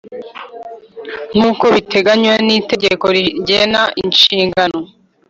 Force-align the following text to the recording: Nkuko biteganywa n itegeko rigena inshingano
Nkuko 1.35 1.65
biteganywa 1.75 2.35
n 2.47 2.49
itegeko 2.59 3.05
rigena 3.15 3.81
inshingano 4.03 4.79